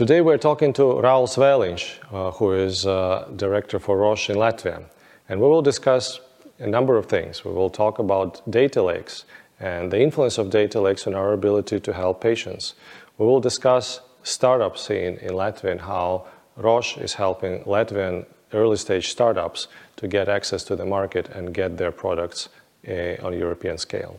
[0.00, 4.84] Today we're talking to Raul Svēliņš, uh, who is uh, director for Roche in Latvia.
[5.28, 6.20] And we will discuss
[6.58, 7.44] a number of things.
[7.44, 9.26] We will talk about data lakes
[9.58, 12.72] and the influence of data lakes on our ability to help patients.
[13.18, 16.24] We will discuss startup scene in Latvia and how
[16.56, 18.24] Roche is helping Latvian
[18.54, 22.48] early stage startups to get access to the market and get their products
[22.88, 24.18] uh, on European scale.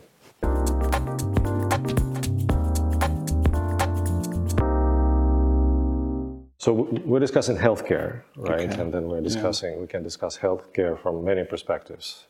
[6.62, 6.72] So
[7.04, 8.70] we're discussing healthcare, right?
[8.70, 8.80] Okay.
[8.80, 9.80] And then we're discussing, yeah.
[9.80, 12.26] we can discuss healthcare from many perspectives,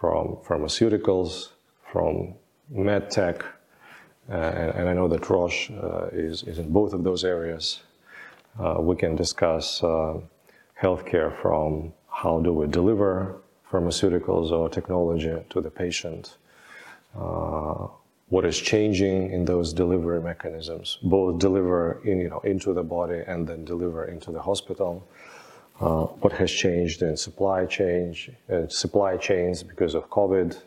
[0.00, 1.50] from pharmaceuticals,
[1.92, 2.32] from
[2.70, 3.44] med tech,
[4.30, 7.82] uh, and, and, I know that Roche uh, is, is in both of those areas.
[8.58, 10.14] Uh, we can discuss uh,
[10.82, 13.36] healthcare from how do we deliver
[13.70, 16.38] pharmaceuticals or technology to the patient,
[17.14, 17.88] uh,
[18.30, 23.22] what is changing in those delivery mechanisms, both deliver in, you know, into the body
[23.26, 25.08] and then deliver into the hospital.
[25.80, 30.60] Uh, what has changed in supply change, uh, supply chains because of COVID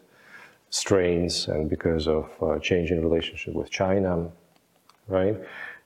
[0.69, 4.29] strains and because of uh, change in relationship with China,
[5.07, 5.37] right?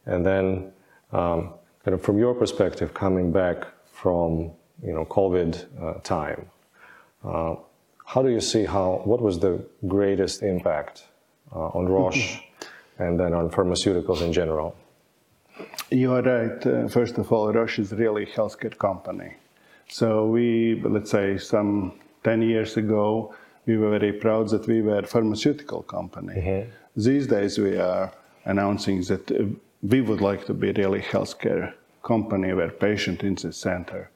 [0.05, 0.71] And then,
[1.11, 4.51] um, kind of from your perspective, coming back from
[4.83, 6.45] you know COVID uh, time,
[7.23, 7.55] uh,
[8.05, 11.05] how do you see how what was the greatest impact
[11.51, 12.39] on Roche
[12.99, 14.75] and then on pharmaceuticals in general?
[15.91, 16.65] You are right.
[16.65, 19.35] Uh, first of all, Roche is really a healthcare company.
[19.87, 23.33] So we, let's say, some 10 years ago,
[23.65, 26.33] we were very proud that we were a pharmaceutical company.
[26.33, 26.69] Mm-hmm.
[26.95, 28.11] These days, we are
[28.45, 29.45] announcing that uh,
[29.81, 31.73] we would like to be really a healthcare
[32.03, 34.09] company where patient is the center.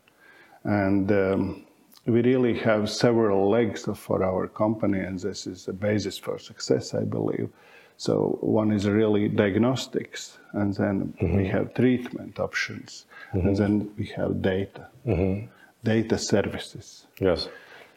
[0.64, 1.66] And um,
[2.06, 6.94] we really have several legs for our company, and this is the basis for success,
[6.94, 7.50] I believe.
[7.98, 11.38] So one is really diagnostics, and then mm-hmm.
[11.38, 13.48] we have treatment options, mm-hmm.
[13.48, 15.48] and then we have data, mm-hmm.
[15.84, 17.08] data services.
[17.20, 17.50] Yes.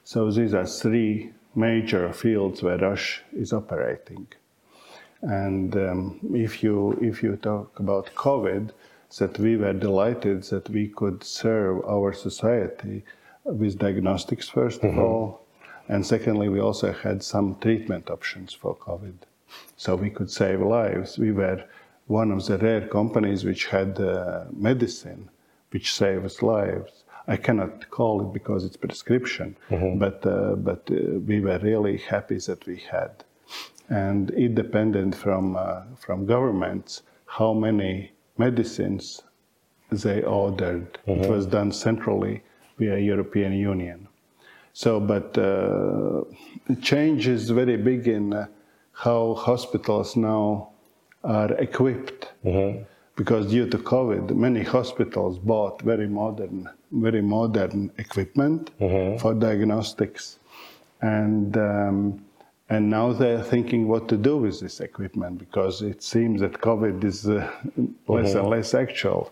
[0.05, 4.27] So these are three major fields where Roche is operating.
[5.23, 8.71] And um, if you if you talk about COVID,
[9.19, 13.05] that we were delighted that we could serve our society
[13.45, 14.99] with diagnostics, 1st mm-hmm.
[14.99, 15.47] of all.
[15.89, 19.15] And secondly, we also had some treatment options for COVID.
[19.77, 21.19] So we could save lives.
[21.19, 21.65] We were
[22.07, 25.29] one of the rare companies which had uh, medicine
[25.71, 27.05] which saves lives.
[27.27, 29.99] I cannot call it because it's prescription, mm-hmm.
[29.99, 33.25] but, uh, but uh, we were really happy that we had.
[33.89, 39.23] And it depended from, uh, from governments how many medicines
[39.91, 40.99] they ordered.
[41.07, 41.25] Mm-hmm.
[41.25, 42.43] It was done centrally
[42.83, 44.09] European Union.
[44.73, 46.23] So, but uh,
[46.81, 48.47] change is very big in uh,
[48.93, 50.71] how hospitals now
[51.25, 52.33] are equipped.
[52.45, 52.85] Mm-hmm.
[53.15, 59.19] Because due to COVID, many hospitals bought very modern, very modern equipment mm-hmm.
[59.19, 60.39] for diagnostics,
[61.03, 62.25] and um,
[62.71, 67.05] and now they're thinking what to do with this equipment because it seems that COVID
[67.05, 67.35] is uh,
[68.09, 68.39] less mm-hmm.
[68.39, 69.31] and less actual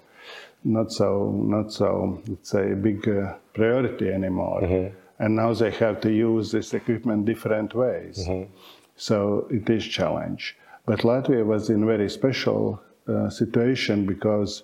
[0.65, 4.95] not so not so let's say a big uh, priority anymore mm-hmm.
[5.19, 8.51] and now they have to use this equipment different ways mm-hmm.
[8.97, 14.63] so it is challenge but latvia was in very special uh, situation because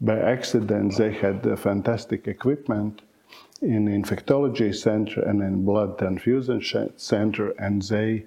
[0.00, 3.02] by accident they had a fantastic equipment
[3.62, 6.60] in infectology center and in blood transfusion
[6.96, 8.24] center and they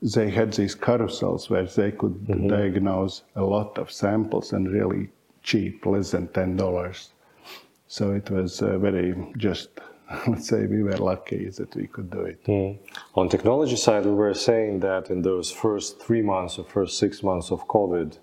[0.00, 2.48] they had these carousels where they could mm-hmm.
[2.48, 5.08] diagnose a lot of samples and really
[5.48, 6.98] cheap, less than ten dollars.
[7.86, 9.68] So it was uh, very just.
[10.26, 12.42] Let's say we were lucky that we could do it.
[12.44, 12.78] Mm.
[13.14, 17.22] On technology side, we were saying that in those first three months or first six
[17.22, 18.16] months of COVID,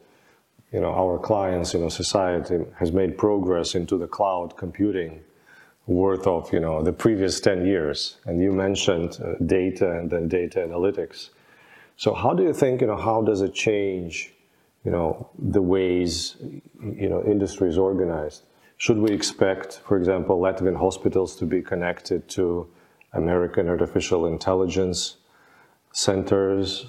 [0.74, 5.22] you know, our clients, you know, society has made progress into the cloud computing
[5.88, 8.18] worth of, you know, the previous 10 years.
[8.26, 11.30] And you mentioned uh, data and then data analytics.
[11.98, 14.34] So how do you think, you know, how does it change
[14.86, 16.38] you know, the ways,
[16.80, 18.44] you know, industry is organized.
[18.78, 22.68] Should we expect, for example, Latvian hospitals to be connected to
[23.14, 25.18] American artificial intelligence
[25.92, 26.86] centers,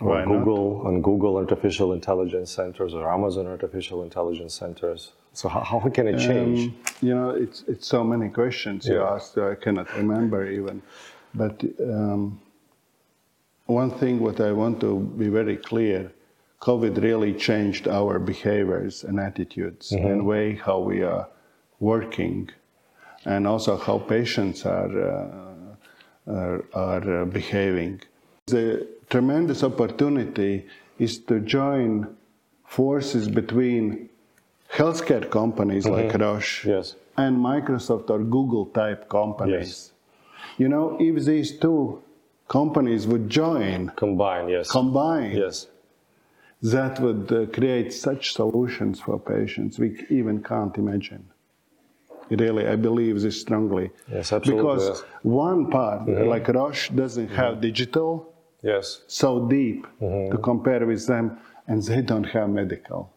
[0.00, 5.12] or Google on Google artificial intelligence centers or Amazon artificial intelligence centers?
[5.32, 6.68] So how, how can it change?
[6.68, 9.14] Um, you know, it's it's so many questions you yeah.
[9.14, 9.38] asked.
[9.38, 10.82] I cannot remember even,
[11.34, 12.40] but um,
[13.66, 16.12] one thing what I want to be very clear
[16.64, 20.06] COVID really changed our behaviors and attitudes mm-hmm.
[20.06, 21.28] and way how we are
[21.78, 22.48] working,
[23.26, 28.00] and also how patients are uh, are, are uh, behaving.
[28.46, 30.66] The tremendous opportunity
[30.98, 32.16] is to join
[32.64, 34.08] forces between
[34.72, 36.96] healthcare companies like Roche Yes.
[37.16, 39.68] and Microsoft or Google type companies.
[39.68, 39.92] Yes.
[40.58, 42.02] You know, if these two
[42.48, 44.48] companies would join, Combine.
[44.48, 44.70] Yes.
[44.70, 45.66] combine, yes.
[46.64, 51.24] That would uh, create such solutions for patients we even can't imagine.
[52.30, 53.90] Really, I believe this strongly.
[54.10, 55.04] Yes, absolutely, Because yes.
[55.22, 58.32] one part, like Roche, doesn't have digital
[58.62, 59.02] Yes.
[59.06, 63.12] so deep to compare with them, and they don't have medical.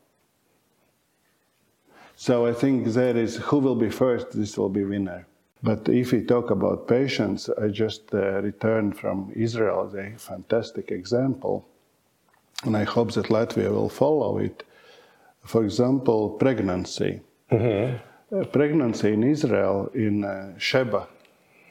[2.18, 5.26] So I think there is who will be first, this will be winner.
[5.64, 11.66] But if we talk about patients, I just uh, returned from Israel, a fantastic example,
[12.64, 14.64] and I hope that Latvia will follow it.
[15.44, 17.22] For example, pregnancy.
[18.30, 21.08] Uh, pregnancy in Israel, in uh, Sheba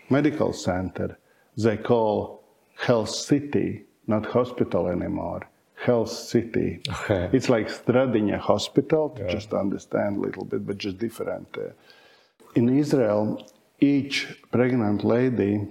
[0.09, 1.19] Medical Center,
[1.56, 2.43] they call
[2.77, 5.49] Health City, not hospital anymore.
[5.75, 6.81] Health City.
[6.88, 7.29] Okay.
[7.37, 11.49] It's like Stradinja Hospital, to just understand a little bit, but just different.
[11.59, 11.73] Uh,
[12.55, 13.47] in Israel,
[13.79, 15.69] each pregnant lady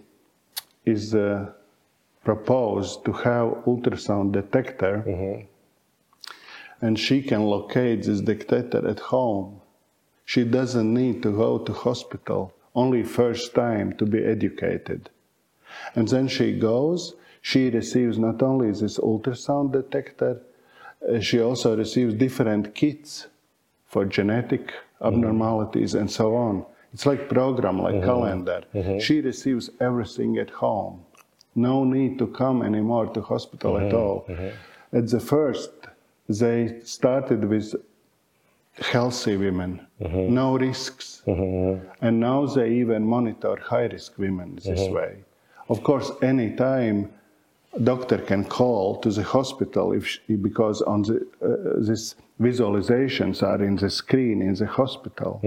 [0.86, 1.52] is uh,
[2.26, 5.46] proposed to have ultrasound detector, mm-hmm.
[6.82, 9.62] and she can locate this detector at home.
[10.26, 15.10] She doesn't need to go to hospital only first time to be educated.
[15.94, 20.42] And then she goes, she receives not only this ultrasound detector,
[21.08, 23.28] uh, she also receives different kits
[23.86, 25.08] for genetic mm-hmm.
[25.08, 26.66] abnormalities and so on.
[26.92, 28.06] It's like program, like mm-hmm.
[28.06, 28.64] calendar.
[29.00, 31.06] She receives everything at home.
[31.56, 34.26] No need to come anymore to hospital at uh-huh, all.
[34.30, 34.50] Uh-huh.
[34.94, 35.72] At the first,
[36.28, 37.76] they started with
[38.80, 40.18] healthy women, uh-huh.
[40.30, 41.22] no risks.
[42.02, 45.24] And now they even monitor high risk women this way.
[45.70, 47.10] Of course, anytime
[47.84, 53.64] doctor can call to the hospital if she, because on the uh, this visualizations are
[53.64, 55.40] in the screen in the hospital.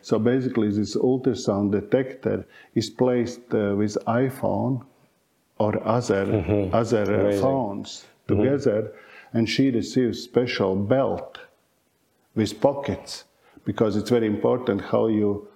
[0.00, 4.84] So basically, this ultrasound detector is placed uh, with iPhone
[5.58, 6.22] or other
[6.72, 7.40] other uh, Amazing.
[7.42, 8.92] phones together,
[9.32, 11.38] and she receives special belt
[12.34, 13.24] with pockets
[13.64, 15.48] because it's very important how you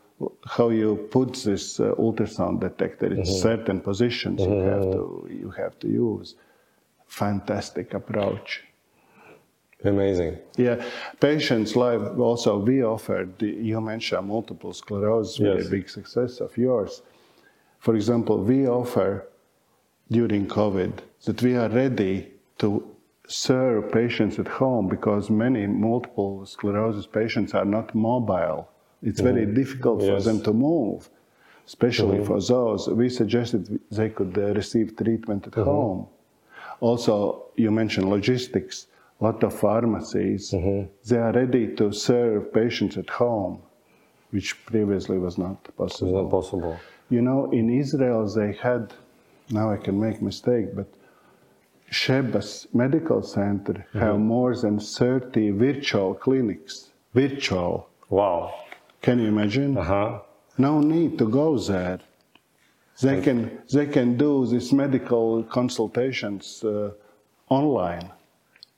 [0.46, 3.06] how you put this uh, ultrasound detector.
[3.12, 6.34] In certain positions you have to you have to use.
[7.06, 8.62] Fantastic approach.
[9.84, 10.36] Amazing.
[10.58, 10.76] yeah.
[11.20, 15.68] Patients live also we offered the, you mentioned multiple sclerosis very Yes.
[15.70, 17.02] big success of yours.
[17.78, 19.26] For example we offer
[20.10, 20.92] during covid
[21.24, 22.68] that we are ready to
[23.26, 28.68] serve patients at home because many multiple sclerosis patients are not mobile.
[29.02, 29.34] It's mm-hmm.
[29.34, 30.24] very difficult for Yes.
[30.24, 31.08] them to move
[31.66, 32.26] especially mm-hmm.
[32.26, 32.88] for those.
[32.88, 35.70] We suggested they could uh, receive treatment at mm-hmm.
[35.70, 36.06] home.
[36.80, 38.88] Also you mentioned logistics.
[39.20, 40.50] A lot of pharmacies
[41.08, 43.54] they are ready to serve patients at home
[44.32, 46.22] which previously was not It's possible.
[46.22, 46.74] Not possible.
[47.10, 48.82] you know in israel they had
[49.50, 50.86] now i can make mistake but
[51.90, 58.54] Sheba's medical center have more than 30 virtual clinics virtual Wow.
[59.02, 60.18] can you imagine Uh huh.
[60.58, 61.98] no need to go there.
[63.02, 63.38] They can
[63.76, 66.90] they can do these medical consultations uh,
[67.48, 68.06] online.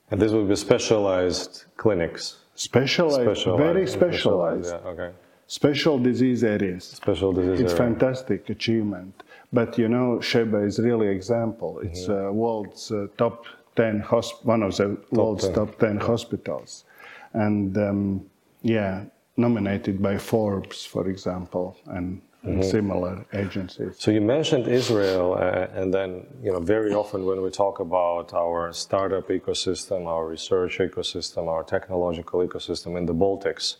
[0.09, 2.23] And this will be specialized clinics.
[2.55, 4.91] Specialized, very specialized, Yeah.
[4.91, 5.09] Okay.
[5.47, 6.83] special disease areas.
[7.03, 7.59] Special disease.
[7.63, 7.85] It's area.
[7.85, 9.13] fantastic achievement.
[9.53, 11.79] But you know, Sheba is really example.
[11.83, 13.45] It's uh, world's uh, top
[13.75, 15.53] ten hosp- one of the world's 10.
[15.53, 16.85] top ten hospitals,
[17.33, 18.25] and um,
[18.63, 19.05] yeah,
[19.37, 23.95] nominated by Forbes, for example, and, and similar agencies.
[23.99, 28.33] So you mentioned Israel, uh, and then you know very often when we talk about
[28.33, 33.75] our startup ecosystem, our research ecosystem, our technological ecosystem in the Baltics,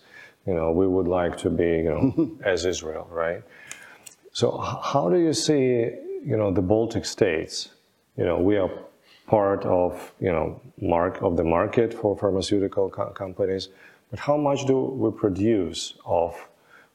[0.45, 3.41] you know we would like to be you know as Israel, right?
[4.33, 5.91] So how do you see
[6.25, 7.69] you know the Baltic states?
[8.17, 8.71] You know we are
[9.27, 13.69] part of you know mark of the market for pharmaceutical co- companies,
[14.09, 16.35] but how much do we produce of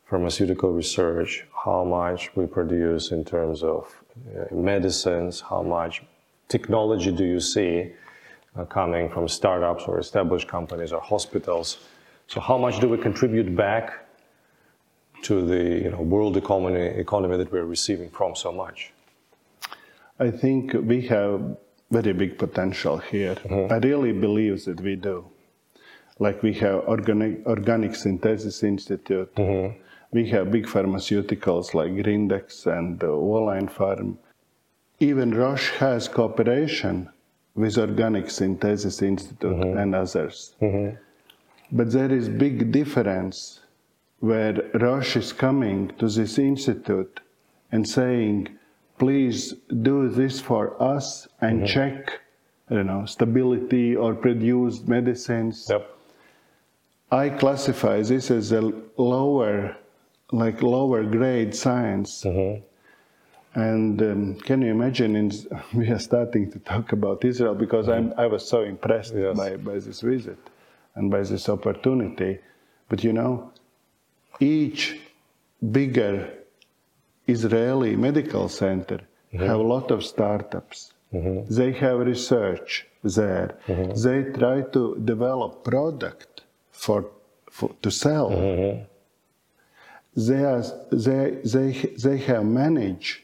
[0.04, 3.94] pharmaceutical research, how much we produce in terms of
[4.36, 6.02] uh, medicines, how much
[6.48, 7.92] technology do you see
[8.56, 11.78] uh, coming from startups or established companies or hospitals.
[12.26, 14.07] So how much do we contribute back
[15.22, 18.92] to the you know, world economy, economy that we're receiving from so much?
[20.18, 21.56] I think we have
[21.90, 23.36] very big potential here.
[23.36, 23.72] Mm-hmm.
[23.72, 25.24] I really believe that we do.
[26.18, 29.34] Like we have organic, organic synthesis institute.
[29.36, 29.78] Mm-hmm.
[30.10, 34.16] We have big pharmaceuticals like Grindex and uh, Olainfarm.
[35.00, 37.08] Even Roche has cooperation
[37.54, 39.78] with Organic Synthesis Institute mm-hmm.
[39.78, 40.54] and others.
[41.70, 43.60] But there is big difference
[44.20, 47.20] where Roche is coming to this institute
[47.70, 48.48] and saying,
[48.98, 51.66] please do this for us and mm-hmm.
[51.66, 52.20] check,
[52.68, 55.68] I don't know, stability or produce medicines.
[55.70, 55.88] Yep.
[57.10, 59.76] I classify this as a lower,
[60.32, 62.22] like lower grade science.
[62.24, 62.64] Mm-hmm.
[63.54, 65.16] And um, can you imagine?
[65.16, 65.32] In,
[65.74, 68.20] we are starting to talk about Israel because I'm, mm-hmm.
[68.20, 69.36] I was so impressed Yes.
[69.36, 70.38] by, by this visit
[70.96, 72.40] and by this opportunity.
[72.88, 73.52] But you know,
[74.40, 75.00] each
[75.72, 76.30] bigger
[77.26, 79.00] Israeli medical center
[79.32, 79.44] mm-hmm.
[79.46, 80.92] have a lot of startups.
[81.12, 81.54] Mm-hmm.
[81.54, 83.58] They have research there.
[83.66, 83.92] Mm-hmm.
[84.04, 87.10] They try to develop product for,
[87.50, 88.30] for to sell.
[90.16, 91.72] They, are, they, they,
[92.04, 93.20] they have managed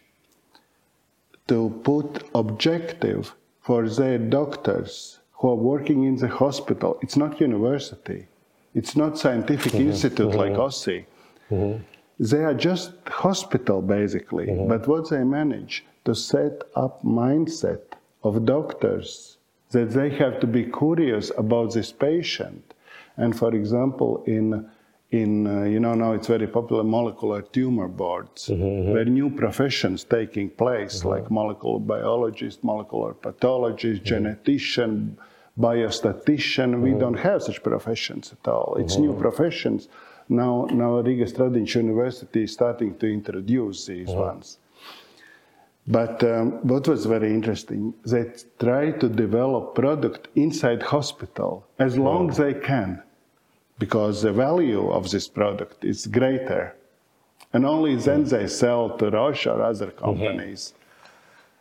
[1.48, 6.98] to put objective for their doctors who are working in the hospital.
[7.02, 8.28] It's not university.
[8.74, 9.90] It's not scientific mm-hmm.
[9.90, 10.38] institute mm-hmm.
[10.38, 11.04] like OSI.
[11.50, 11.82] Mm-hmm.
[12.20, 14.46] They are just hospital basically.
[14.68, 17.82] But what they manage to set up mindset
[18.22, 19.38] of doctors
[19.70, 22.74] that they have to be curious about this patient.
[23.16, 24.70] And for example, in
[25.10, 30.48] in uh, you know now it's very popular molecular tumor boards where new professions taking
[30.50, 35.16] place like molecular biologist molecular pathologist genetician
[35.58, 36.98] biostatician we mm-hmm.
[36.98, 38.76] don't have such professions at all.
[38.78, 39.20] It's new mm-hmm.
[39.20, 39.88] professions.
[40.28, 44.20] Now now riga Stradiņš university is starting to introduce these mm-hmm.
[44.20, 44.58] ones.
[45.86, 52.30] But um, what was very interesting they try to develop product inside hospital as long
[52.30, 53.02] as they can
[53.78, 56.74] because the value of this product is greater.
[57.52, 60.74] And only then they sell to Roche or other companies.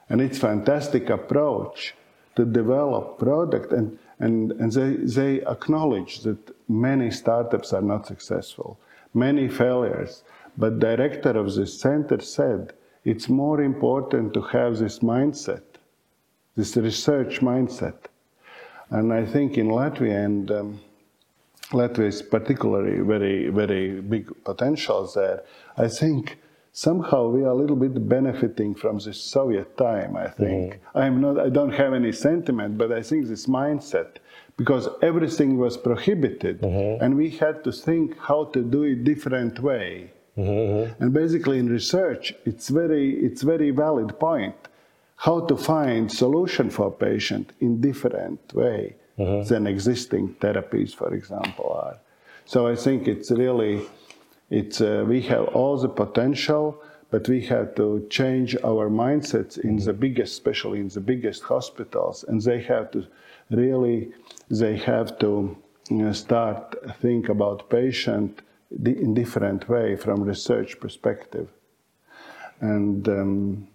[0.09, 1.95] And it's fantastic approach
[2.35, 8.79] to develop product and, and, and they, they acknowledge that many startups are not successful,
[9.13, 10.23] many failures.
[10.57, 12.73] But director of this center said
[13.03, 15.63] it's more important to have this mindset,
[16.55, 17.97] this research mindset.
[18.89, 20.81] And I think in Latvia and um,
[21.71, 25.43] Latvia is particularly very, very big potentials there.
[25.77, 26.37] I think
[26.73, 30.17] somehow we are a little bit benefiting from this Soviet time.
[30.17, 30.97] I think mm-hmm.
[30.97, 31.39] I'm not.
[31.39, 34.17] I don't have any sentiment, but I think this mindset
[34.57, 37.03] because everything was prohibited, mm-hmm.
[37.03, 40.11] and we had to think how to do it different way.
[40.37, 41.01] Mm-hmm.
[41.01, 44.55] And basically, in research, it's very, it's very valid point
[45.17, 51.97] how to find solution for patient in different way than existing therapies, for example, are.
[52.45, 53.83] So I think it's really,
[54.49, 59.77] it's uh, we have all the potential, but we have to change our mindsets in
[59.77, 63.05] the biggest, especially in the biggest hospitals, and they have to
[63.49, 64.11] really,
[64.49, 65.55] they have to
[65.89, 68.41] you know, start think about patient
[68.85, 71.49] in different way from research perspective,
[72.61, 73.07] and.
[73.07, 73.67] Um,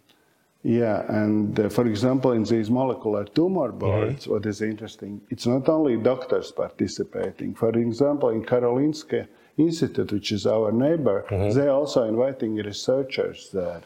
[0.65, 5.69] yeah, and uh, for example, in these molecular tumor boards, what is interesting, it's not
[5.69, 7.55] only doctors participating.
[7.55, 11.55] For example, in Karolinska Institute, which is our neighbor, mm-hmm.
[11.55, 13.83] they're also inviting researchers there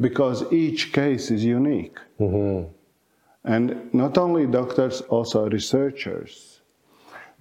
[0.00, 1.98] because each case is unique.
[2.20, 2.72] Mm-hmm.
[3.44, 6.60] And not only doctors, also researchers.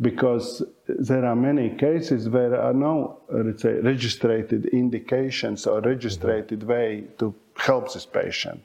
[0.02, 6.50] Because there are many cases where there are no, let's say, registered indications or registered
[6.50, 6.68] mm-hmm.
[6.68, 8.62] way to help this patient.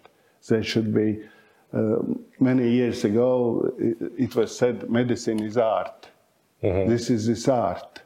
[0.48, 1.22] There should be,
[1.72, 1.98] uh,
[2.40, 6.08] many years ago, it, it was said medicine is art.
[6.60, 8.02] This is this art.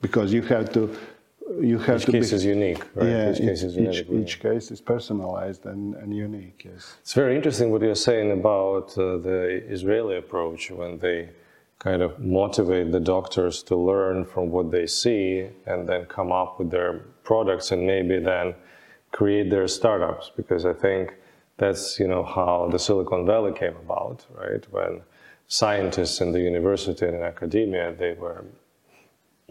[0.00, 0.96] Because you have to,
[1.60, 3.08] you have Each to case be, is unique, right?
[3.08, 4.06] Yeah, each case is unique.
[4.10, 6.96] each, each case is personalized and, and unique, yes.
[7.00, 11.30] It's very interesting what you're saying about uh, the Israeli approach when they
[11.78, 16.58] kind of motivate the doctors to learn from what they see and then come up
[16.58, 18.54] with their products and maybe then
[19.12, 21.14] create their startups because I think
[21.56, 24.64] that's you know how the Silicon Valley came about, right?
[24.70, 25.02] When
[25.46, 28.44] scientists in the university and in academia they were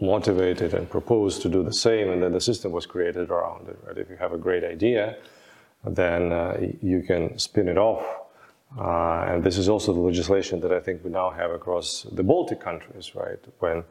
[0.00, 3.78] motivated and proposed to do the same, and then the system was created around it.
[3.86, 3.98] Right?
[3.98, 5.16] If you have a great idea,
[5.84, 8.04] then uh, you can spin it off.
[8.78, 12.22] Uh, and this is also the legislation that I think we now have across the
[12.22, 13.38] Baltic countries, right?
[13.60, 13.82] When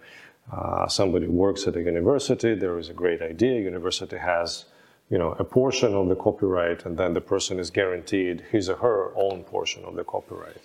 [0.51, 4.65] uh, somebody works at a university, there is a great idea, university has
[5.09, 8.75] you know, a portion of the copyright, and then the person is guaranteed his or
[8.77, 10.61] her own portion of the copyright.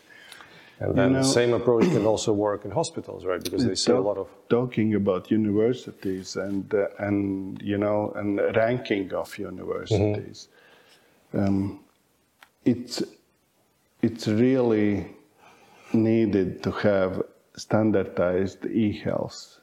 [0.83, 3.43] And then know- the same approach can also work in hospitals, right?
[3.43, 8.41] Because they see a lot of talking about universities and uh, and you know and
[8.57, 10.49] ranking of universities.
[11.35, 11.81] Um,
[12.65, 13.03] it's
[14.03, 15.07] it's really
[15.93, 17.23] needed to have
[17.57, 19.61] standardized e-health,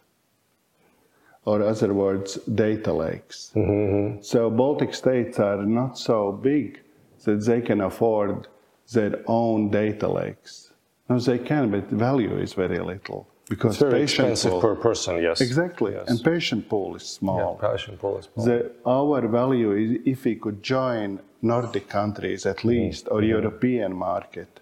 [1.46, 2.36] or other words,
[2.66, 3.52] data lakes.
[3.56, 4.22] Mm-hmm.
[4.22, 6.80] So Baltic states are not so big
[7.26, 8.48] that they can afford
[8.94, 10.72] their own data lakes.
[11.10, 14.62] No, they can, but the value is very little because It's very patient expensive pool,
[14.62, 15.42] per person, yes.
[15.42, 16.08] exactly, Yes.
[16.08, 17.58] and patient pool is small.
[17.62, 18.46] yeah, patient pool is small.
[18.46, 22.70] The, our value is if we could join Nordic countries at mm-hmm.
[22.70, 23.38] least or mm-hmm.
[23.38, 24.60] European market.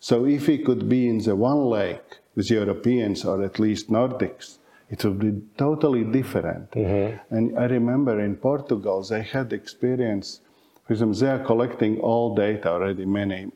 [0.00, 4.58] So if we could be in the one lake with Europeans or at least Nordics,
[4.90, 6.70] it would be totally different.
[6.70, 7.34] Mm-hmm.
[7.36, 10.40] And I remember in Portugal they had experience.
[10.86, 13.52] For example, they are collecting all data already many,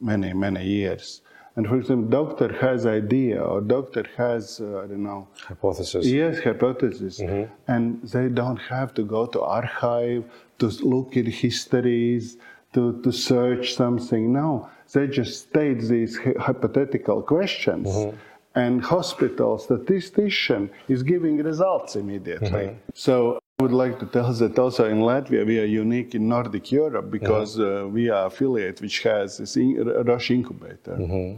[0.00, 1.20] many, many years.
[1.56, 6.06] And for example, doctor has idea or doctor has uh, I don't know Hypothesis.
[6.06, 7.20] Yes, hypothesis.
[7.20, 7.52] Mm-hmm.
[7.66, 10.24] And they don't have to go to archive
[10.60, 12.36] to look at histories,
[12.74, 14.32] to, to search something.
[14.32, 17.88] No, they just state these hypothetical questions.
[17.88, 18.16] Mm-hmm.
[18.56, 22.48] And hospital statistician is giving results immediately.
[22.48, 22.90] Mm-hmm.
[22.94, 26.72] So I would like to tell that also in Latvia we are unique in Nordic
[26.72, 29.76] Europe because uh, we are affiliate which has this in-
[30.06, 30.94] Roche incubator,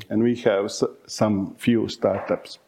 [0.09, 2.61] and we have s- some few startups.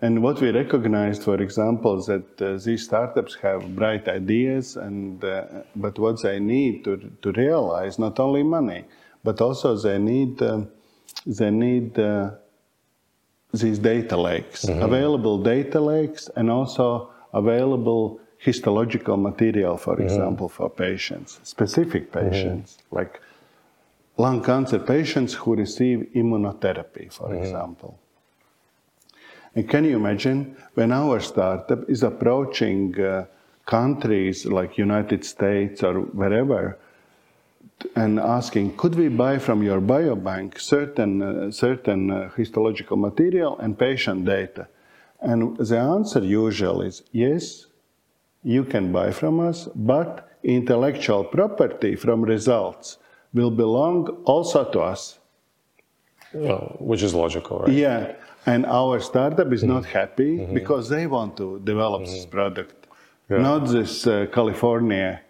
[0.00, 5.22] And what we recognized, for example, is that uh, these startups have bright ideas, and
[5.24, 5.44] uh,
[5.76, 8.84] but what they need to, to realize not only money,
[9.22, 10.66] but also they need um
[11.38, 12.30] they need uh,
[13.54, 21.38] these data lakes, available data lakes, and also available histological material, for example, for patients,
[21.44, 23.20] specific patients, like
[24.16, 27.98] lung cancer patients who receive immunotherapy, for example.
[29.54, 33.26] And can you imagine when our startup is approaching uh,
[33.66, 36.78] countries like United States or wherever
[37.96, 43.78] and asking, could we buy from your biobank certain, uh, certain uh, histological material and
[43.78, 44.68] patient data?
[45.22, 47.66] And the answer usually is yes,
[48.42, 52.98] you can buy from us, but intellectual property from results
[53.32, 55.18] will belong also to us.
[56.34, 57.72] Well, which is logical, right?
[57.72, 58.14] Yeah,
[58.46, 59.98] and our startup is not mm-hmm.
[59.98, 60.54] happy mm-hmm.
[60.54, 62.30] because they want to develop this mm-hmm.
[62.30, 62.86] product,
[63.28, 65.20] not this uh, California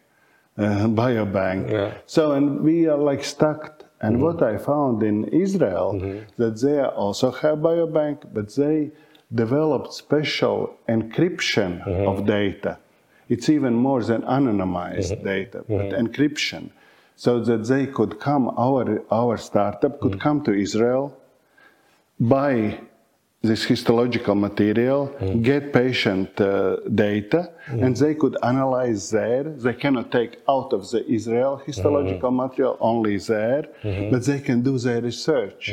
[0.57, 1.71] uh, biobank.
[1.71, 1.95] Yeah.
[2.07, 3.85] So, and we are like stuck.
[4.01, 5.93] And what I found in Israel
[6.37, 8.91] that they also have biobank, but they
[9.35, 12.27] developed special encryption of mm-hmm.
[12.27, 12.79] data.
[13.29, 15.25] It's even more than anonymized mm-hmm.
[15.25, 16.07] data, but mm-hmm.
[16.07, 16.71] encryption,
[17.17, 18.49] so that they could come.
[18.59, 21.17] Our our startup could come to Israel,
[22.21, 22.81] buy
[23.43, 25.01] this histological material,
[25.43, 29.43] get patient uh, data, and they could analyze there.
[29.43, 33.65] They cannot take out of the Israel histological material only there,
[34.13, 35.71] but they can do their research.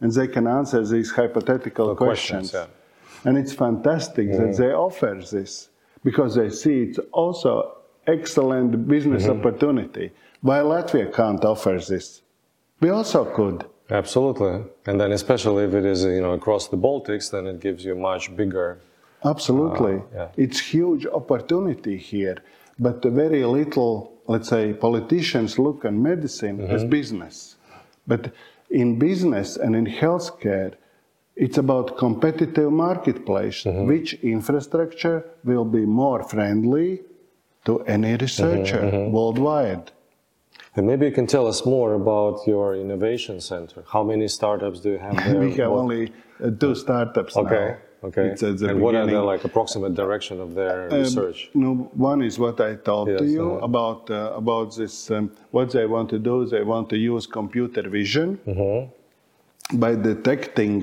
[0.00, 2.75] And they can answer these hypothetical questions, questions.
[3.26, 5.68] And it's fantastic that they offer this
[6.04, 7.50] because they see it's also
[8.06, 9.40] excellent business mm-hmm.
[9.40, 10.12] opportunity.
[10.42, 12.22] Why Latvia can't offer this?
[12.80, 13.64] We also could.
[13.90, 14.64] Absolutely.
[14.86, 17.94] And then especially if it is, you know, across the Baltics, then it gives you
[17.96, 18.80] much bigger.
[19.24, 19.96] Absolutely.
[19.96, 20.28] Uh, yeah.
[20.36, 22.38] It's huge opportunity here,
[22.78, 26.90] but very little, let's say, politicians look on medicine as mm-hmm.
[26.90, 27.56] business.
[28.06, 28.32] But
[28.70, 30.74] in business and in healthcare,
[31.36, 33.64] it's about competitive marketplace.
[33.64, 37.02] Which infrastructure will be more friendly
[37.66, 39.92] to any researcher worldwide?
[40.76, 43.84] And maybe you can tell us more about your innovation center.
[43.92, 45.40] How many startups do you have there?
[45.40, 47.54] we have What- only uh, two startups Okay.
[47.54, 47.76] now.
[48.08, 48.26] Okay.
[48.28, 51.50] It's the and what are the like approximate direction of their Um, research?
[51.54, 53.64] No, one is what I told to you uh-huh.
[53.70, 55.10] about uh, about this.
[55.10, 58.38] Um, what they want to do is they want to use computer vision
[59.84, 60.74] by detecting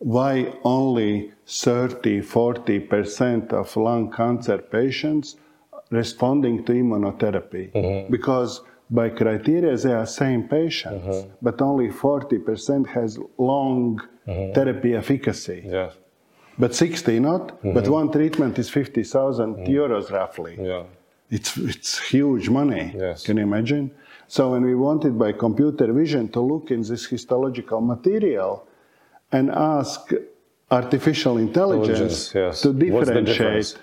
[0.00, 5.36] why only 30, 40 percent of lung cancer patients
[5.90, 8.10] responding to immunotherapy mm-hmm.
[8.10, 11.30] because by criteria they are same patients, mm-hmm.
[11.42, 14.52] but only 40 percent has long mm-hmm.
[14.54, 15.92] therapy efficacy Yes.
[16.58, 17.62] but 60 not.
[17.62, 20.56] But one treatment is 50,000 euros roughly.
[20.60, 20.84] Yeah.
[21.30, 22.92] It's, it's huge money.
[22.96, 23.22] Yes.
[23.24, 23.90] Can you imagine?
[24.28, 28.66] So when we wanted by computer vision to look in this histological material
[29.32, 30.12] and ask
[30.70, 32.60] artificial intelligence yes.
[32.62, 33.76] to differentiate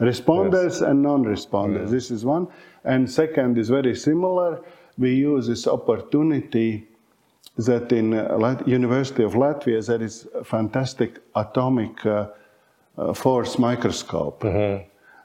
[0.00, 1.90] responders and non-responders.
[1.90, 2.48] This is one.
[2.84, 4.60] And second is very similar.
[4.98, 6.88] We use this opportunity
[7.56, 12.28] that in uh, Lat- University of Latvia there is a fantastic atomic uh,
[12.96, 14.44] uh, force microscope.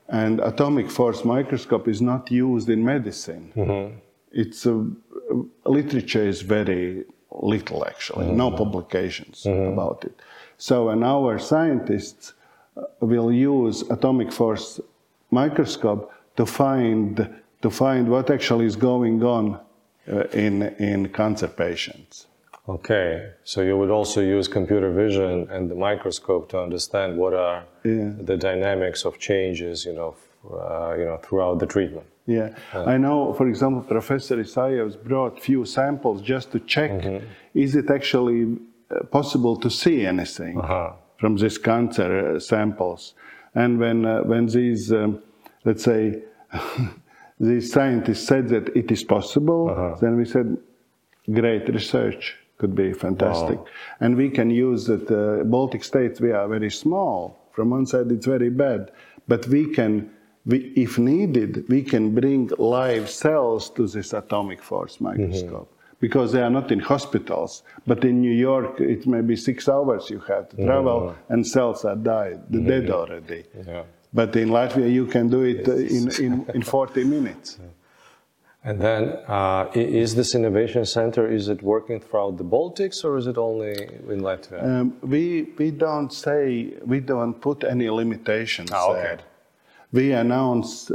[0.10, 3.52] And atomic force microscope is not used in medicine.
[4.32, 4.84] It's uh,
[5.66, 7.06] literature is very
[7.42, 10.20] little actually, no publications about it.
[10.58, 12.34] So, and our scientists
[12.76, 14.80] uh, will use atomic force
[15.32, 17.30] microscope to find
[17.62, 19.60] to find what actually is going on
[20.12, 22.28] uh, in in cancer patients.
[22.70, 27.64] Okay, so you would also use computer vision and the microscope to understand what are
[27.84, 28.12] Yeah.
[28.32, 32.06] the dynamics of changes, you know, f- uh, you know, throughout the treatment.
[32.28, 33.34] Yeah, I know.
[33.34, 36.92] For example, Professor Isayevs brought few samples just to check:
[37.54, 38.42] is it actually
[38.92, 40.92] uh, possible to see anything Uh-huh.
[41.20, 43.14] from these cancer uh, samples?
[43.56, 45.20] And when uh, when these, um,
[45.66, 46.22] let's say,
[47.40, 50.58] these scientists said that it is possible, then we said,
[51.32, 53.60] great research could be fantastic,
[54.00, 55.10] and we can use it.
[55.12, 57.20] Uh, Baltic states we are very small.
[57.52, 58.92] From one side, it's very bad,
[59.28, 60.10] but we can
[60.48, 66.42] we, if needed, we can bring live cells to this atomic force microscope because they
[66.42, 67.64] are not in hospitals.
[67.86, 71.84] But in New York, it may be six hours you have to travel, and cells
[71.86, 73.44] are died, dead already.
[73.68, 73.84] Yeah.
[74.14, 77.60] But in Latvia, you can do it uh, in, in, in 40 minutes.
[78.64, 83.26] And then, uh, is this innovation center is it working throughout the Baltics or is
[83.26, 83.72] it only
[84.14, 84.62] in Latvia?
[84.62, 89.02] Um, we, we don't say, we don't put any limitations Ah, okay.
[89.02, 89.20] there.
[89.92, 90.92] We announce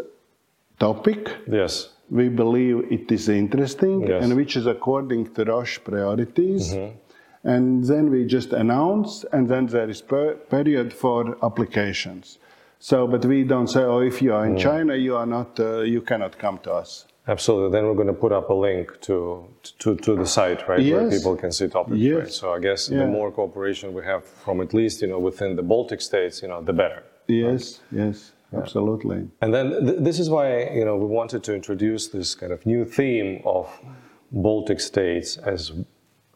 [0.79, 1.89] topic, yes.
[2.11, 4.25] we believe it is interesting Yes.
[4.25, 6.75] and which is according to Roche priorities.
[7.45, 12.39] And then we just announce, and then there is per- period for applications.
[12.79, 15.81] So, but we don't say, oh, if you are in China, you are not, uh,
[15.81, 17.07] you cannot come to us.
[17.27, 17.71] Absolutely.
[17.73, 19.47] Then we're going to put up a link to
[19.81, 21.97] to, to the site, right, where people can see topics.
[21.97, 22.19] Yes.
[22.19, 22.31] Right?
[22.41, 22.99] So I guess Yeah.
[22.99, 26.49] the more cooperation we have from at least you know within the Baltic states, you
[26.49, 27.03] know, the better.
[27.29, 29.29] Yes, yes, absolutely.
[29.41, 32.65] And then th- this is why you know we wanted to introduce this kind of
[32.67, 33.69] new theme of
[34.31, 35.73] Baltic states as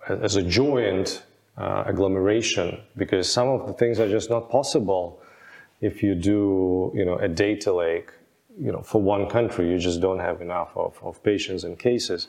[0.08, 1.24] as a joint
[1.58, 5.20] uh, agglomeration because some of the things are just not possible
[5.80, 8.10] if you do you know a data lake
[8.60, 9.70] you know for one country.
[9.70, 12.28] You just don't have enough of, of patients and cases.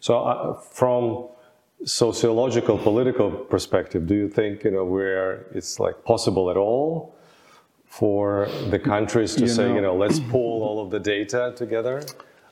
[0.00, 1.28] So uh, from
[1.84, 7.14] sociological political perspective do you think you know where it's like possible at all
[7.98, 11.42] for the countries to You say know- you know let's pull all of the data
[11.62, 11.96] together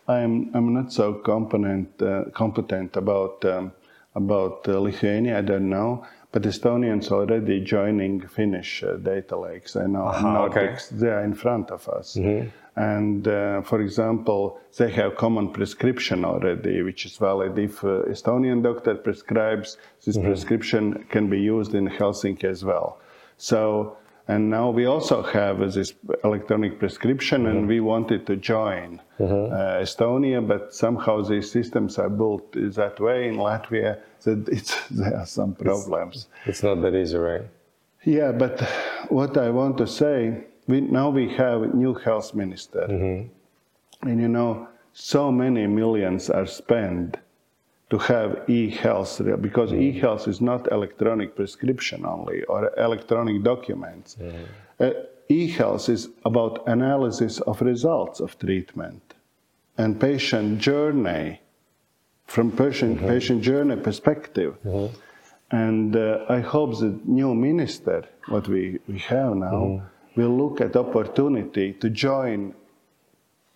[0.06, 3.72] I'm, I'm not so competent, uh, competent about, um,
[4.14, 6.04] about uh, Lithuania, I don't know.
[6.30, 9.76] But Estonians are already joining Finnish uh, data lakes.
[9.76, 10.76] I know Aha, okay.
[10.92, 12.16] They are in front of us.
[12.76, 17.56] And uh, for example, they have common prescription already, which is valid.
[17.58, 22.98] If uh, Estonian doctor prescribes, this prescription can be used in Helsinki as well.
[23.38, 29.00] So, and now we also have uh, this electronic prescription, and we wanted to join
[29.20, 33.98] uh, Estonia, but somehow these systems are built that way in Latvia.
[34.22, 36.28] That it's, there are some problems.
[36.46, 37.42] it's not that easy right?
[38.04, 38.60] Yeah, but
[39.08, 42.84] what I want to say, we, now we have new health minister,
[44.02, 47.16] and you know, so many millions are spent
[47.94, 54.16] to have e-health because e-health is not electronic prescription only or electronic documents.
[54.80, 54.90] Uh,
[55.28, 59.04] e-health is about analysis of results of treatment
[59.78, 61.40] and patient journey
[62.26, 64.52] from patient, patient journey perspective.
[65.52, 67.98] And uh, I hope the new minister,
[68.34, 69.82] what we, we have now,
[70.16, 72.54] will look at opportunity to join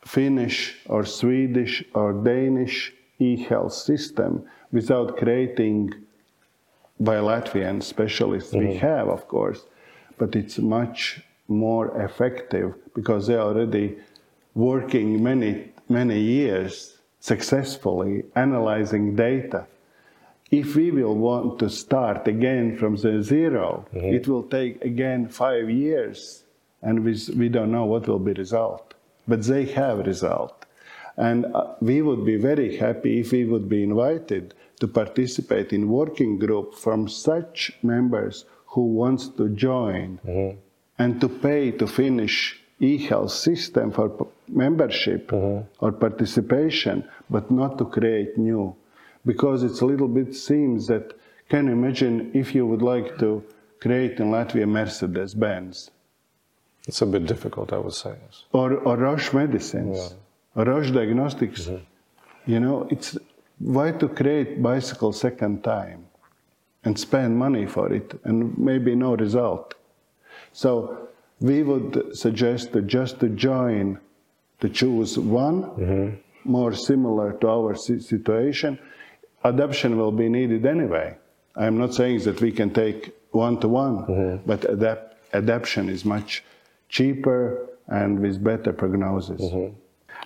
[0.04, 5.92] Finnish or Swedish or Danish e-health system without creating
[7.00, 8.52] by Latvian specialists.
[8.52, 8.78] We mm-hmm.
[8.78, 9.64] have, of course,
[10.18, 13.96] but it's much more effective because they're already
[14.54, 19.66] working many, many years successfully analyzing data.
[20.50, 24.14] If we will want to start again from the 0 mm-hmm.
[24.14, 26.44] it will take again five years,
[26.82, 28.94] and we, we don't know what will be result.
[29.26, 30.64] But they have result,
[31.18, 35.88] and uh, we would be very happy if we would be invited to participate in
[35.88, 40.20] working group from such members who wants to join
[40.98, 45.32] and to pay to Finnish e-health system for p- membership
[45.80, 48.74] or participation, but not to create new.
[49.26, 51.12] Because it's a little bit seems that,
[51.48, 53.42] can you imagine if you would like to
[53.80, 55.90] create in Latvia Mercedes-Benz?
[56.86, 58.44] It's a bit difficult i would say yes.
[58.52, 59.98] or, or Roche Medicines.
[59.98, 60.16] Or
[60.64, 61.66] Roche Diagnostics?
[61.66, 62.52] Mm-hmm.
[62.52, 63.16] You know, it's
[63.58, 66.06] why to create bicycle second time
[66.84, 69.74] and spend money for it and maybe no result.
[70.52, 71.08] So
[71.40, 73.98] we would suggest to just to join,
[74.60, 76.16] to choose one mm-hmm.
[76.44, 78.78] more similar to our situation.
[79.44, 81.16] Adoption will be needed anyway.
[81.56, 86.44] I'm not saying that we can take one to one, but adapt, adaptation is much
[86.88, 89.40] cheaper and with better prognosis.
[89.40, 89.74] Mm-hmm.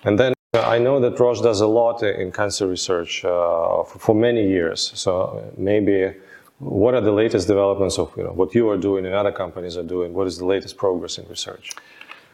[0.03, 3.99] And then uh, I know that Roche does a lot in cancer research uh, for,
[3.99, 4.91] for many years.
[4.95, 6.13] So maybe
[6.59, 9.77] what are the latest developments of you know, what you are doing and other companies
[9.77, 10.13] are doing?
[10.13, 11.71] What is the latest progress in research?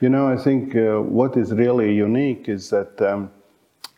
[0.01, 3.31] You know, I think uh, what is really unique is that um,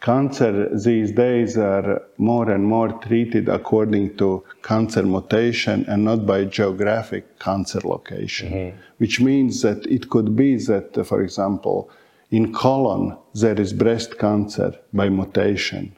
[0.02, 6.46] cancer these days are more and more treated according to cancer mutation and not by
[6.46, 11.90] geographic cancer location, which means that it could be that, uh, for example,
[12.32, 15.94] in colon there is breast cancer by mutation.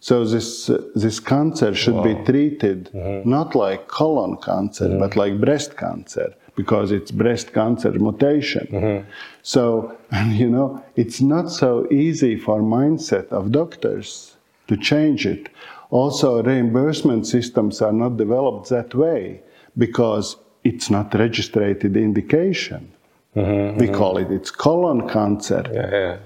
[0.00, 2.90] So this uh, this cancer should be treated
[3.24, 9.06] not like colon cancer, but like breast cancer because it's breast cancer mutation.
[9.42, 14.36] So and you know it's not so easy for mindset of doctors
[14.68, 15.48] to change it.
[15.90, 19.40] Also, reimbursement systems are not developed that way
[19.78, 22.92] because it's not registered indication.
[23.36, 23.94] Mm-hmm, we mm-hmm.
[23.94, 25.62] call it it's colon cancer.
[25.72, 26.16] Yeah, yeah.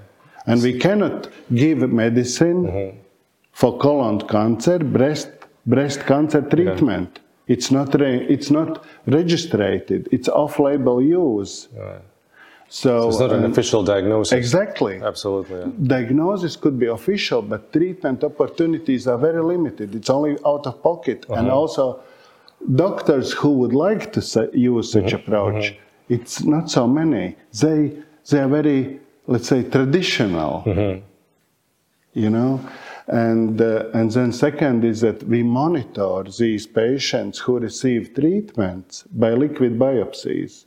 [0.45, 2.97] And we cannot give medicine mm-hmm.
[3.51, 5.29] for colon cancer, breast,
[5.65, 7.19] breast cancer treatment.
[7.47, 11.67] It's not, re, it's not registered, it's off label use.
[12.69, 14.33] So, It's not an um, official diagnosis.
[14.33, 14.99] exactly.
[14.99, 15.59] Absolutely.
[15.59, 15.67] yeah.
[15.83, 19.93] Diagnosis could be official, but treatment opportunities are very limited.
[19.93, 21.23] It's only out of pocket.
[21.29, 21.55] And uh-huh.
[21.55, 21.99] also,
[22.75, 25.75] doctors who would like to use such approach,
[26.09, 27.35] it's not so many.
[27.59, 27.97] They,
[28.29, 30.63] they are very, let's say, traditional.
[32.13, 32.59] You know?
[33.07, 39.31] And, uh, and then second is that we monitor these patients who receive treatments by
[39.31, 40.65] liquid biopsies.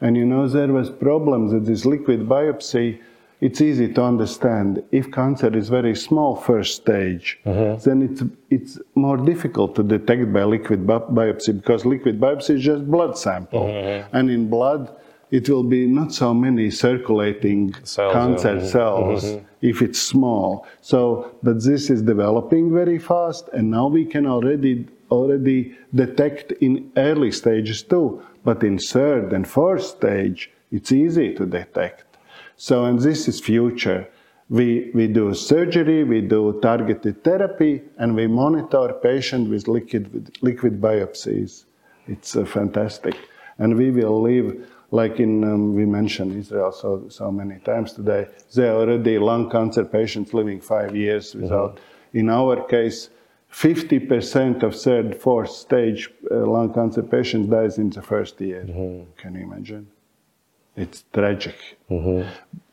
[0.00, 3.00] And you know, there was problems with this liquid biopsy.
[3.40, 4.82] It's easy to understand.
[4.90, 7.76] If cancer is very small first stage, uh-huh.
[7.84, 12.62] then it's, it's more difficult to detect by liquid bi- biopsy because liquid biopsy is
[12.64, 13.66] just blood sample.
[13.66, 14.08] Uh-huh.
[14.12, 14.90] And in blood,
[15.30, 18.66] it will be not so many circulating Cells, cancer yeah.
[18.66, 20.66] cells if it's small.
[20.80, 26.90] So, but this is developing very fast, and now we can already already detect in
[26.96, 28.22] early stages too.
[28.44, 32.07] But in third and fourth stage, it's easy to detect.
[32.58, 34.08] So, and this is future.
[34.50, 40.80] We, we do surgery, we do targeted therapy, and we monitor patient with liquid, liquid
[40.80, 41.66] biopsies.
[42.08, 43.16] It's uh, fantastic.
[43.58, 48.26] And we will live, like in, um, we mentioned Israel so, so many times today,
[48.54, 51.78] there are already lung cancer patients living five years without.
[52.12, 53.10] In our case,
[53.52, 58.64] 50% of third, fourth stage uh, lung cancer patients dies in the first year.
[59.16, 59.86] Can you imagine?
[60.78, 61.56] It's tragic.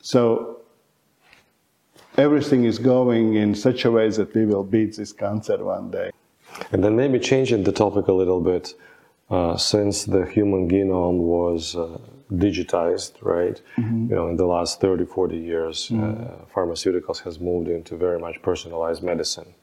[0.01, 0.59] So
[2.17, 6.11] everything is going in such a way that we will beat this cancer one day.
[6.71, 8.73] And then maybe changing the topic a little bit,
[9.29, 11.97] uh, since the human genome was uh,
[12.31, 13.59] digitized, right?
[14.09, 18.41] You know, in the last 30, 40 years, uh, pharmaceuticals has moved into very much
[18.41, 19.53] personalized medicine.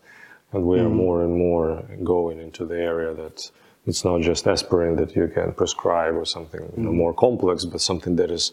[0.53, 3.51] And we are more and more going into the area that
[3.87, 7.81] it's not just aspirin that you can prescribe or something you know, more complex, but
[7.81, 8.53] something that is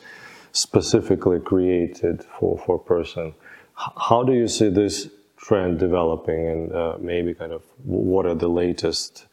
[0.51, 3.33] specifically created for, for a person.
[3.75, 8.49] How do you see this trend developing and uh, maybe kind of what are the
[8.49, 9.25] latest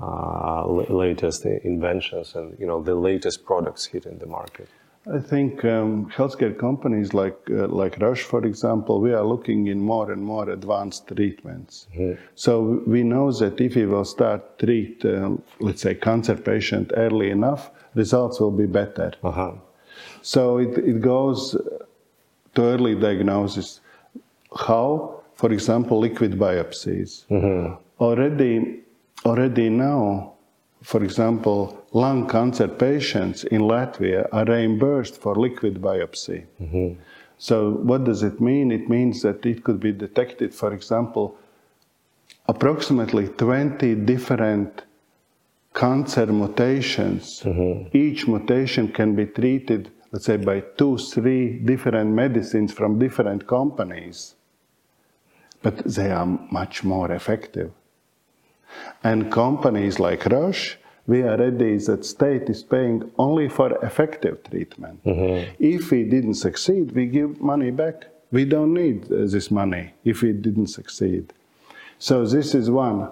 [0.00, 4.68] uh, la- latest inventions and you know the latest products hitting the market?
[5.10, 9.80] I think um, healthcare companies like uh, like Roche, for example, we are looking in
[9.80, 11.88] more and more advanced treatments.
[12.36, 17.30] So we know that if we will start treat, um, let's say, cancer patient early
[17.30, 19.12] enough, results will be better.
[19.24, 19.52] Uh-huh.
[20.22, 21.56] So it, it goes
[22.54, 23.80] to early diagnosis.
[24.56, 25.22] How?
[25.34, 27.24] For example, liquid biopsies.
[27.98, 28.82] Already,
[29.24, 30.31] already now,
[30.82, 36.44] for example, lung cancer patients in Latvia are reimbursed for liquid biopsy.
[36.60, 37.00] Mm-hmm.
[37.38, 38.70] So what does it mean?
[38.72, 41.36] It means that it could be detected, for example,
[42.48, 44.82] approximately 20 different
[45.74, 47.42] cancer mutations.
[47.44, 47.96] Mm-hmm.
[47.96, 54.34] Each mutation can be treated, let's say, by two, three different medicines from different companies.
[55.62, 57.70] But they are much more effective.
[59.04, 65.00] And companies like Roche, we are ready that state is paying only for effective treatment.
[65.58, 68.04] If we didn't succeed, we give money back.
[68.30, 71.32] We don't need uh, this money if we didn't succeed.
[71.98, 73.10] So this is one.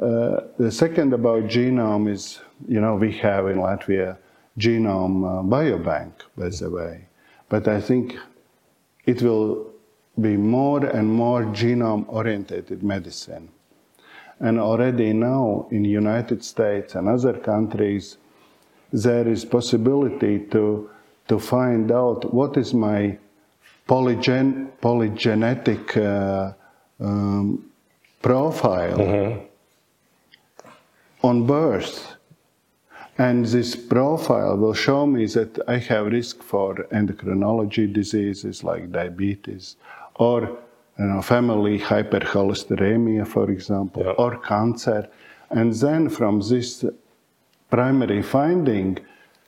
[0.00, 4.16] Uh, the second about genome is, you know, we have in Latvia
[4.58, 7.06] genome uh, biobank, by the way.
[7.48, 8.16] But I think
[9.06, 9.70] it will
[10.20, 13.48] be more and more genome-oriented medicine.
[14.42, 18.18] And already now in United States and other countries,
[18.92, 20.90] there is possibility to
[21.28, 23.16] to find out what is my
[23.88, 26.52] polygen polygenetic uh,
[27.00, 27.70] um,
[28.20, 29.00] profile
[31.22, 32.16] on birth.
[33.18, 39.76] And this profile will show me that I have risk for endocrinology diseases like diabetes
[40.16, 40.58] or
[40.98, 44.12] you know, family hypercholesteremia, for example, Yeah.
[44.22, 45.08] or cancer.
[45.50, 46.84] And then from this
[47.70, 48.98] primary finding,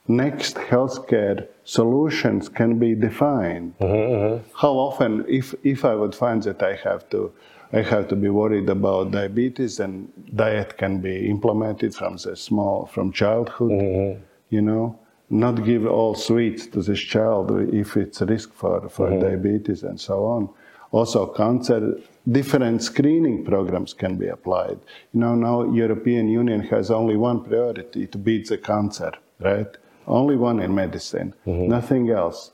[0.08, 3.74] next healthcare solutions can be defined.
[3.78, 4.48] Mm-hmm, mm-hmm.
[4.54, 7.32] How often, if, if I would find that I have to,
[7.72, 12.86] I have to be worried about diabetes, then diet can be implemented from the small,
[12.86, 13.70] from childhood.
[13.70, 14.98] Mm-hmm, you know,
[15.30, 19.98] not give all sweets to this child if it's a risk for for diabetes and
[20.00, 20.48] so on.
[20.94, 21.98] Also, cancer,
[22.30, 24.78] different screening programs can be applied.
[25.12, 29.66] You know, now European Union has only one priority to beat the cancer, right?
[30.06, 32.52] Only one in medicine, nothing else.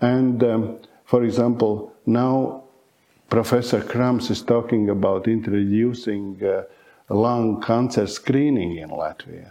[0.00, 2.62] And um, for example, now
[3.28, 6.62] Professor Krams is talking about introducing uh,
[7.08, 9.50] lung cancer screening in Latvia.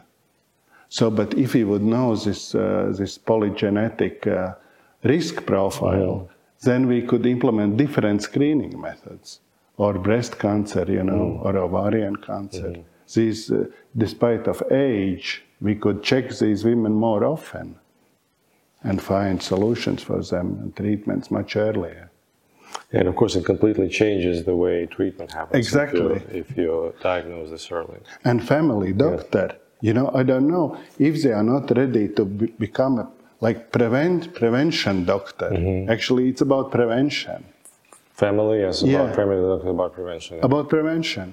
[0.88, 4.54] So, but if we would know this, uh, this polygenetic uh,
[5.04, 6.30] risk profile,
[6.64, 9.40] then we could implement different screening methods,
[9.78, 12.74] or breast cancer, you know, or ovarian cancer.
[13.14, 13.66] These, uh,
[13.98, 17.76] despite of age, we could check these women more often
[18.84, 22.10] and find solutions for them and treatments much earlier.
[22.92, 25.56] And of course, it completely changes the way treatment happens.
[25.56, 26.22] if Exactly.
[26.32, 28.00] If you diagnose this early.
[28.24, 29.56] and family doctor.
[29.82, 33.08] You know, I don't know if they are not ready to be, become a
[33.46, 35.50] like prevent prevention doctor.
[35.50, 35.92] Mm-hmm.
[35.96, 37.40] Actually, it's about prevention.
[38.24, 39.16] Family, yes, about Yeah.
[39.20, 40.34] family, doctor, about prevention.
[40.50, 41.28] About prevention.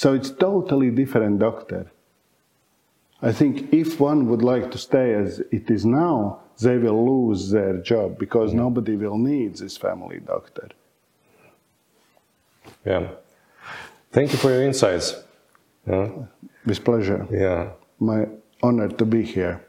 [0.00, 1.82] So it's totally different doctor.
[3.30, 6.16] I think if one would like to stay as it is now,
[6.64, 8.64] they will lose their job because mm-hmm.
[8.66, 10.68] nobody will need this family doctor.
[12.84, 13.04] Yeah.
[14.12, 15.08] Thank you for your insights.
[15.86, 16.08] Yeah.
[16.66, 17.26] With pleasure.
[17.30, 17.70] yeah.
[17.98, 18.20] My
[18.62, 19.67] honor to be here.